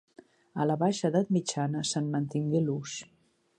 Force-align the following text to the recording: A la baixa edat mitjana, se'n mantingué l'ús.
A 0.63 0.65
la 0.69 0.77
baixa 0.83 1.11
edat 1.13 1.29
mitjana, 1.37 1.85
se'n 1.91 2.09
mantingué 2.17 2.65
l'ús. 2.71 2.99